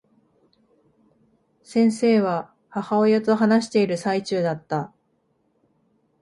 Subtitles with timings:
[1.61, 4.91] 先生は、母親と話している最中だった。